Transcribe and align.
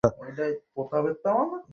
কেউ 0.03 0.51
মুখ 0.75 0.87
খুলছে 0.93 1.29
না। 1.29 1.61